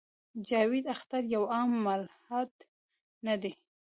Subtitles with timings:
[0.47, 2.51] جاوېد اختر يو عام ملحد
[3.25, 3.51] نۀ دے